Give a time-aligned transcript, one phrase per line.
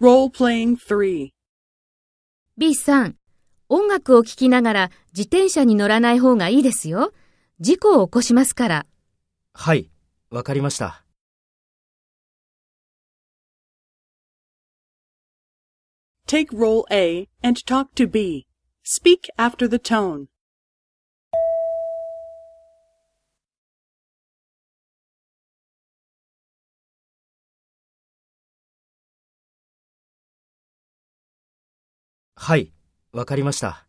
[0.00, 1.32] B
[2.56, 3.16] B さん、
[3.68, 7.12] 音楽を聴きながら自転車に乗らない方がいいですよ。
[7.60, 8.86] 事故を起こしますから。
[9.52, 9.90] はい、
[10.30, 11.04] わかりました。
[16.26, 18.46] Take role A and talk to B.
[18.82, 20.26] Speak after the tone.
[32.36, 32.72] はい、
[33.12, 33.83] わかりました。